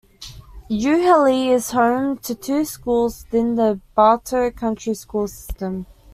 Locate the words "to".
2.17-2.33